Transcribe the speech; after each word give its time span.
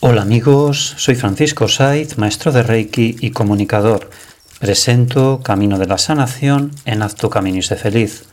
Hola 0.00 0.22
amigos, 0.22 0.94
soy 0.98 1.14
Francisco 1.14 1.68
Saiz, 1.68 2.18
maestro 2.18 2.52
de 2.52 2.62
Reiki 2.62 3.16
y 3.18 3.30
comunicador. 3.30 4.10
Presento 4.60 5.40
Camino 5.42 5.78
de 5.78 5.86
la 5.86 5.96
Sanación 5.96 6.70
en 6.84 7.00
Haz 7.00 7.14
tu 7.14 7.30
Camino 7.30 7.56
y 7.56 7.62
sé 7.62 7.76
feliz, 7.76 8.24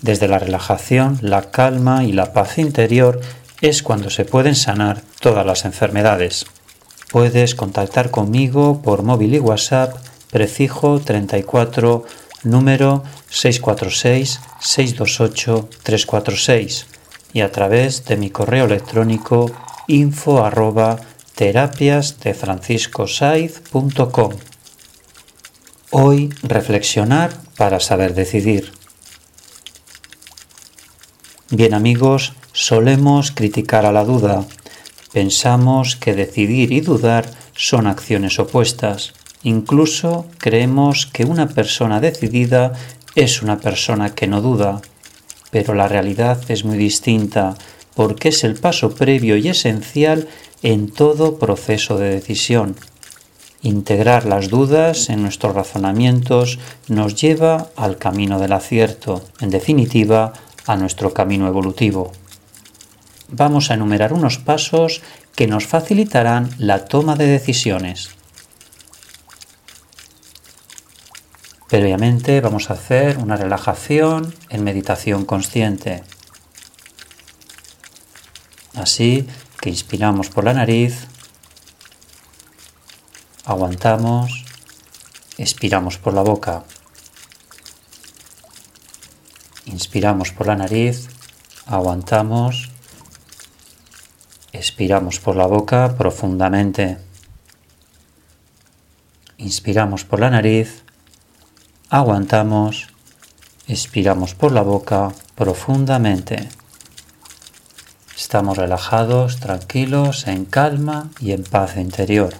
Desde 0.02 0.28
la 0.28 0.38
relajación, 0.38 1.18
la 1.22 1.50
calma 1.50 2.04
y 2.04 2.12
la 2.12 2.34
paz 2.34 2.58
interior 2.58 3.18
es 3.62 3.82
cuando 3.82 4.10
se 4.10 4.26
pueden 4.26 4.54
sanar 4.54 5.00
todas 5.20 5.46
las 5.46 5.64
enfermedades. 5.64 6.44
Puedes 7.10 7.54
contactar 7.54 8.10
conmigo 8.10 8.82
por 8.82 9.02
móvil 9.02 9.32
y 9.34 9.38
WhatsApp 9.38 9.96
prefijo 10.30 11.00
34 11.00 12.04
número 12.44 13.02
646 13.30 14.40
628 14.60 15.70
346 15.82 16.95
y 17.36 17.42
a 17.42 17.52
través 17.52 18.06
de 18.06 18.16
mi 18.16 18.30
correo 18.30 18.64
electrónico 18.64 19.52
info 19.88 20.42
terapias 21.34 22.18
de 22.20 22.34
Hoy 25.90 26.34
reflexionar 26.42 27.36
para 27.58 27.78
saber 27.78 28.14
decidir. 28.14 28.72
Bien 31.50 31.74
amigos, 31.74 32.32
solemos 32.52 33.32
criticar 33.32 33.84
a 33.84 33.92
la 33.92 34.06
duda. 34.06 34.46
Pensamos 35.12 35.96
que 35.96 36.14
decidir 36.14 36.72
y 36.72 36.80
dudar 36.80 37.30
son 37.54 37.86
acciones 37.86 38.38
opuestas. 38.38 39.12
Incluso 39.42 40.24
creemos 40.38 41.04
que 41.04 41.26
una 41.26 41.48
persona 41.48 42.00
decidida 42.00 42.72
es 43.14 43.42
una 43.42 43.58
persona 43.58 44.14
que 44.14 44.26
no 44.26 44.40
duda 44.40 44.80
pero 45.56 45.72
la 45.72 45.88
realidad 45.88 46.38
es 46.50 46.66
muy 46.66 46.76
distinta 46.76 47.54
porque 47.94 48.28
es 48.28 48.44
el 48.44 48.56
paso 48.56 48.94
previo 48.94 49.38
y 49.38 49.48
esencial 49.48 50.28
en 50.62 50.90
todo 50.90 51.38
proceso 51.38 51.96
de 51.96 52.10
decisión. 52.10 52.76
Integrar 53.62 54.26
las 54.26 54.50
dudas 54.50 55.08
en 55.08 55.22
nuestros 55.22 55.54
razonamientos 55.54 56.58
nos 56.88 57.14
lleva 57.14 57.68
al 57.74 57.96
camino 57.96 58.38
del 58.38 58.52
acierto, 58.52 59.24
en 59.40 59.48
definitiva, 59.48 60.34
a 60.66 60.76
nuestro 60.76 61.14
camino 61.14 61.48
evolutivo. 61.48 62.12
Vamos 63.30 63.70
a 63.70 63.74
enumerar 63.74 64.12
unos 64.12 64.36
pasos 64.36 65.00
que 65.34 65.46
nos 65.46 65.66
facilitarán 65.66 66.50
la 66.58 66.84
toma 66.84 67.16
de 67.16 67.28
decisiones. 67.28 68.15
Previamente 71.68 72.40
vamos 72.40 72.70
a 72.70 72.74
hacer 72.74 73.18
una 73.18 73.36
relajación 73.36 74.32
en 74.50 74.62
meditación 74.62 75.24
consciente. 75.24 76.04
Así 78.74 79.26
que 79.60 79.70
inspiramos 79.70 80.30
por 80.30 80.44
la 80.44 80.54
nariz, 80.54 81.08
aguantamos, 83.44 84.44
expiramos 85.38 85.98
por 85.98 86.14
la 86.14 86.22
boca. 86.22 86.62
Inspiramos 89.64 90.30
por 90.30 90.46
la 90.46 90.54
nariz, 90.54 91.08
aguantamos, 91.66 92.70
expiramos 94.52 95.18
por 95.18 95.34
la 95.34 95.46
boca 95.46 95.96
profundamente. 95.98 96.98
Inspiramos 99.38 100.04
por 100.04 100.20
la 100.20 100.30
nariz, 100.30 100.85
aguantamos, 101.90 102.88
expiramos 103.68 104.34
por 104.34 104.52
la 104.52 104.62
boca 104.62 105.12
profundamente. 105.34 106.48
Estamos 108.16 108.56
relajados, 108.56 109.38
tranquilos, 109.38 110.26
en 110.26 110.46
calma 110.46 111.10
y 111.20 111.32
en 111.32 111.44
paz 111.44 111.76
interior. 111.76 112.34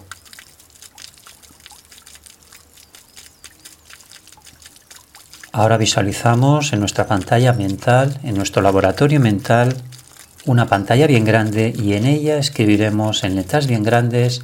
Ahora 5.53 5.77
visualizamos 5.77 6.73
en 6.73 6.79
nuestra 6.79 7.07
pantalla 7.07 7.53
mental, 7.53 8.19
en 8.23 8.35
nuestro 8.35 8.61
laboratorio 8.61 9.19
mental, 9.19 9.75
una 10.45 10.67
pantalla 10.67 11.07
bien 11.07 11.25
grande 11.25 11.73
y 11.75 11.93
en 11.93 12.05
ella 12.05 12.37
escribiremos 12.37 13.23
en 13.23 13.35
letras 13.35 13.65
bien 13.65 13.83
grandes 13.83 14.41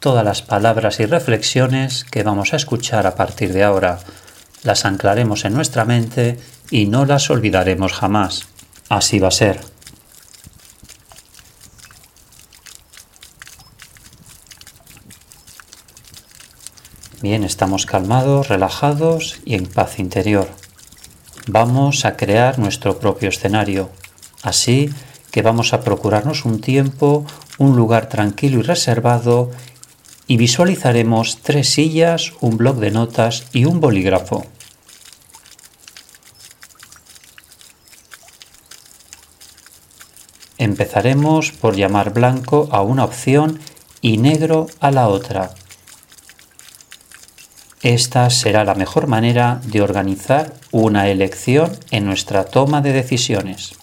todas 0.00 0.24
las 0.24 0.42
palabras 0.42 0.98
y 1.00 1.06
reflexiones 1.06 2.04
que 2.04 2.22
vamos 2.22 2.52
a 2.52 2.56
escuchar 2.56 3.06
a 3.06 3.16
partir 3.16 3.52
de 3.52 3.64
ahora 3.64 3.98
las 4.66 4.84
anclaremos 4.84 5.44
en 5.44 5.54
nuestra 5.54 5.84
mente 5.84 6.38
y 6.70 6.86
no 6.86 7.06
las 7.06 7.30
olvidaremos 7.30 7.92
jamás. 7.92 8.46
Así 8.88 9.18
va 9.18 9.28
a 9.28 9.32
ser. 9.32 9.60
Bien, 17.22 17.44
estamos 17.44 17.86
calmados, 17.86 18.48
relajados 18.48 19.40
y 19.44 19.54
en 19.54 19.66
paz 19.66 19.98
interior. 19.98 20.48
Vamos 21.48 22.04
a 22.04 22.16
crear 22.16 22.58
nuestro 22.58 22.98
propio 22.98 23.30
escenario. 23.30 23.90
Así 24.42 24.90
que 25.30 25.42
vamos 25.42 25.72
a 25.72 25.80
procurarnos 25.80 26.44
un 26.44 26.60
tiempo, 26.60 27.24
un 27.58 27.76
lugar 27.76 28.08
tranquilo 28.08 28.60
y 28.60 28.62
reservado 28.62 29.50
y 30.26 30.36
visualizaremos 30.36 31.38
tres 31.42 31.70
sillas, 31.70 32.32
un 32.40 32.56
bloc 32.56 32.76
de 32.78 32.90
notas 32.90 33.46
y 33.52 33.64
un 33.64 33.80
bolígrafo. 33.80 34.46
Empezaremos 40.66 41.52
por 41.52 41.76
llamar 41.76 42.12
blanco 42.12 42.68
a 42.72 42.82
una 42.82 43.04
opción 43.04 43.60
y 44.00 44.18
negro 44.18 44.66
a 44.80 44.90
la 44.90 45.06
otra. 45.06 45.54
Esta 47.82 48.28
será 48.30 48.64
la 48.64 48.74
mejor 48.74 49.06
manera 49.06 49.60
de 49.62 49.80
organizar 49.80 50.54
una 50.72 51.06
elección 51.06 51.78
en 51.92 52.04
nuestra 52.04 52.46
toma 52.46 52.80
de 52.80 52.92
decisiones. 52.92 53.76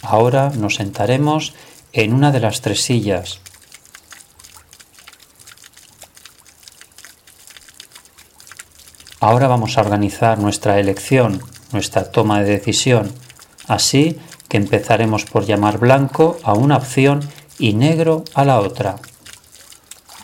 Ahora 0.00 0.48
nos 0.56 0.76
sentaremos 0.76 1.52
en 1.92 2.14
una 2.14 2.32
de 2.32 2.40
las 2.40 2.62
tres 2.62 2.80
sillas. 2.80 3.40
Ahora 9.20 9.48
vamos 9.48 9.76
a 9.76 9.82
organizar 9.82 10.38
nuestra 10.38 10.80
elección, 10.80 11.42
nuestra 11.72 12.10
toma 12.10 12.42
de 12.42 12.52
decisión, 12.52 13.12
así 13.68 14.18
que 14.50 14.56
empezaremos 14.56 15.24
por 15.24 15.46
llamar 15.46 15.78
blanco 15.78 16.36
a 16.42 16.52
una 16.52 16.76
opción 16.76 17.20
y 17.58 17.72
negro 17.72 18.24
a 18.34 18.44
la 18.44 18.58
otra. 18.58 18.96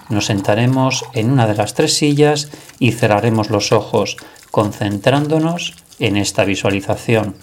Nos 0.09 0.27
sentaremos 0.27 1.05
en 1.15 1.31
una 1.31 1.47
de 1.47 1.55
las 1.55 1.75
tres 1.75 1.97
sillas 1.97 2.51
y 2.81 2.93
cerraremos 2.93 3.51
los 3.51 3.71
ojos, 3.73 4.17
concentrándonos 4.51 5.75
en 6.01 6.17
esta 6.17 6.45
visualización. 6.45 7.37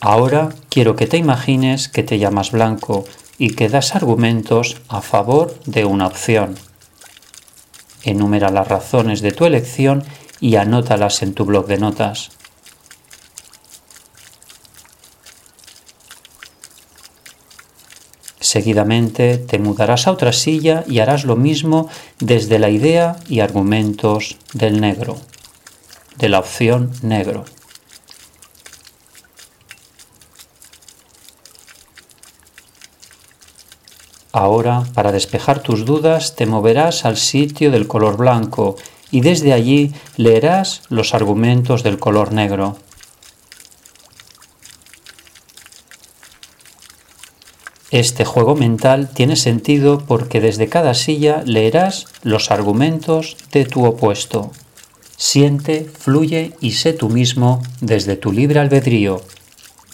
Ahora 0.00 0.50
quiero 0.68 0.94
que 0.94 1.06
te 1.06 1.16
imagines 1.16 1.88
que 1.88 2.02
te 2.02 2.18
llamas 2.18 2.52
blanco 2.52 3.04
y 3.38 3.54
que 3.54 3.68
das 3.68 3.94
argumentos 3.94 4.76
a 4.88 5.00
favor 5.00 5.58
de 5.64 5.86
una 5.86 6.06
opción. 6.06 6.54
Enumera 8.04 8.50
las 8.50 8.68
razones 8.68 9.22
de 9.22 9.32
tu 9.32 9.44
elección 9.44 10.04
y 10.40 10.56
anótalas 10.56 11.22
en 11.22 11.34
tu 11.34 11.44
blog 11.44 11.66
de 11.66 11.78
notas. 11.78 12.30
Seguidamente 18.40 19.36
te 19.36 19.58
mudarás 19.58 20.06
a 20.06 20.12
otra 20.12 20.32
silla 20.32 20.84
y 20.88 21.00
harás 21.00 21.24
lo 21.24 21.36
mismo 21.36 21.90
desde 22.18 22.58
la 22.58 22.70
idea 22.70 23.16
y 23.28 23.40
argumentos 23.40 24.38
del 24.54 24.80
negro, 24.80 25.18
de 26.16 26.30
la 26.30 26.38
opción 26.38 26.90
negro. 27.02 27.44
Ahora, 34.32 34.84
para 34.94 35.10
despejar 35.12 35.62
tus 35.62 35.84
dudas, 35.84 36.36
te 36.36 36.46
moverás 36.46 37.04
al 37.04 37.16
sitio 37.16 37.70
del 37.70 37.88
color 37.88 38.16
blanco 38.16 38.76
y 39.10 39.20
desde 39.20 39.52
allí 39.52 39.92
leerás 40.16 40.82
los 40.88 41.14
argumentos 41.14 41.82
del 41.82 41.98
color 41.98 42.32
negro. 42.32 42.76
Este 47.90 48.26
juego 48.26 48.54
mental 48.54 49.08
tiene 49.08 49.34
sentido 49.34 50.04
porque 50.06 50.42
desde 50.42 50.68
cada 50.68 50.92
silla 50.92 51.42
leerás 51.46 52.06
los 52.22 52.50
argumentos 52.50 53.38
de 53.50 53.64
tu 53.64 53.86
opuesto. 53.86 54.50
Siente, 55.16 55.84
fluye 55.98 56.52
y 56.60 56.72
sé 56.72 56.92
tú 56.92 57.08
mismo 57.08 57.62
desde 57.80 58.16
tu 58.16 58.30
libre 58.30 58.60
albedrío, 58.60 59.22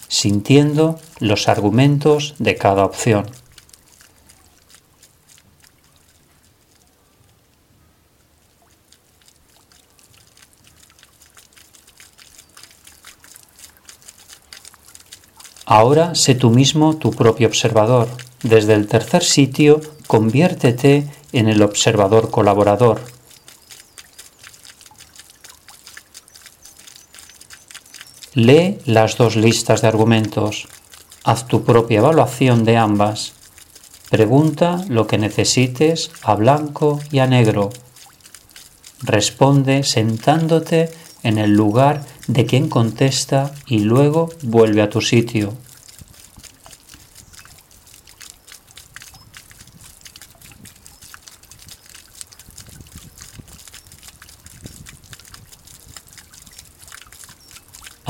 sintiendo 0.09 0.99
los 1.19 1.47
argumentos 1.47 2.35
de 2.37 2.55
cada 2.55 2.83
opción. 2.83 3.25
Ahora 15.75 16.15
sé 16.15 16.35
tú 16.35 16.51
mismo 16.51 16.95
tu 16.95 17.11
propio 17.11 17.49
observador. 17.49 18.07
Desde 18.43 18.75
el 18.75 18.87
tercer 18.87 19.25
sitio, 19.25 19.81
conviértete 20.07 21.05
en 21.33 21.49
el 21.49 21.61
observador 21.61 22.31
colaborador. 22.31 23.01
Lee 28.35 28.79
las 28.85 29.17
dos 29.17 29.35
listas 29.35 29.81
de 29.81 29.89
argumentos. 29.89 30.69
Haz 31.25 31.45
tu 31.45 31.65
propia 31.65 31.97
evaluación 31.97 32.63
de 32.63 32.77
ambas. 32.77 33.33
Pregunta 34.09 34.81
lo 34.87 35.07
que 35.07 35.17
necesites 35.17 36.09
a 36.23 36.35
blanco 36.35 37.01
y 37.11 37.19
a 37.19 37.27
negro. 37.27 37.69
Responde 39.01 39.83
sentándote 39.83 40.89
en 41.23 41.37
el 41.37 41.51
lugar 41.51 42.05
de 42.27 42.45
quien 42.45 42.69
contesta 42.69 43.53
y 43.67 43.79
luego 43.79 44.29
vuelve 44.41 44.81
a 44.81 44.89
tu 44.89 45.01
sitio. 45.01 45.64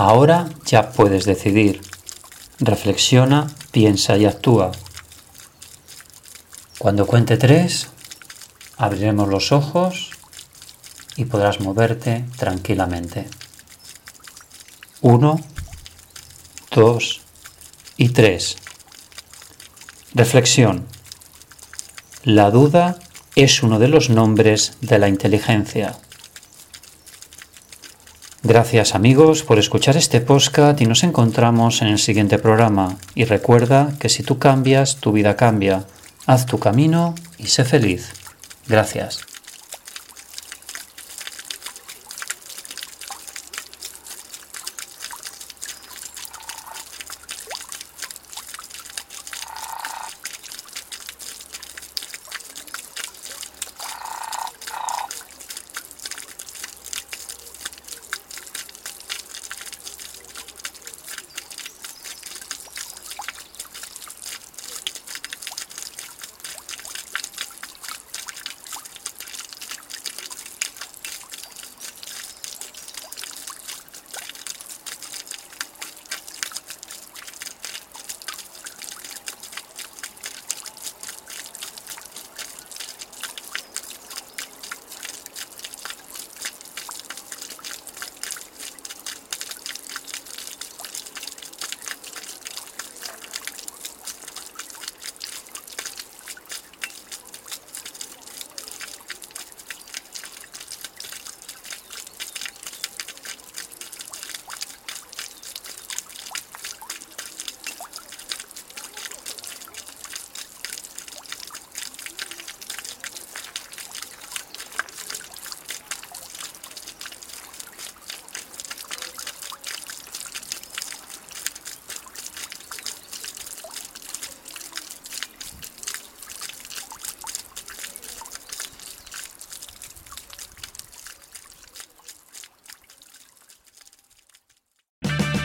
Ahora 0.07 0.49
ya 0.67 0.91
puedes 0.91 1.25
decidir. 1.25 1.81
Reflexiona, 2.59 3.47
piensa 3.71 4.15
y 4.17 4.27
actúa. 4.27 4.71
Cuando 6.77 7.07
cuente 7.07 7.37
tres, 7.37 7.87
abriremos 8.77 9.27
los 9.29 9.51
ojos 9.51 10.11
y 11.15 11.25
podrás 11.25 11.59
moverte 11.59 12.23
tranquilamente. 12.37 13.27
Uno, 15.01 15.41
dos 16.69 17.21
y 17.97 18.09
tres. 18.09 18.57
Reflexión. 20.13 20.85
La 22.23 22.51
duda 22.51 22.99
es 23.33 23.63
uno 23.63 23.79
de 23.79 23.87
los 23.87 24.11
nombres 24.11 24.77
de 24.81 24.99
la 24.99 25.07
inteligencia. 25.07 25.97
Gracias 28.47 28.93
amigos 28.93 29.41
por 29.41 29.57
escuchar 29.57 29.97
este 29.97 30.21
podcast 30.21 30.79
y 30.79 30.85
nos 30.85 31.03
encontramos 31.03 31.81
en 31.81 31.87
el 31.87 31.97
siguiente 31.97 32.37
programa. 32.37 32.95
Y 33.15 33.25
recuerda 33.25 33.95
que 33.99 34.07
si 34.07 34.21
tú 34.21 34.37
cambias, 34.37 34.97
tu 34.97 35.11
vida 35.11 35.35
cambia. 35.35 35.85
Haz 36.27 36.45
tu 36.45 36.59
camino 36.59 37.15
y 37.39 37.47
sé 37.47 37.65
feliz. 37.65 38.13
Gracias. 38.67 39.25